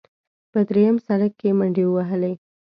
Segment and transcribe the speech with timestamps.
[0.51, 2.33] په درېیم سړک کې منډې ووهلې.